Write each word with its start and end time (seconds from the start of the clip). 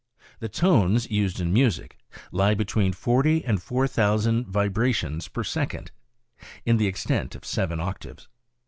The 0.39 0.49
tones 0.49 1.11
used 1.11 1.39
in 1.39 1.53
music 1.53 1.95
lie 2.31 2.55
between 2.55 2.91
40 2.91 3.45
and 3.45 3.61
4,000 3.61 4.47
vibrations 4.47 5.27
per 5.27 5.43
second 5.43 5.91
in 6.65 6.77
the 6.77 6.87
extent 6.87 7.35
of 7.35 7.45
seven 7.45 7.79
octaves. 7.79 8.27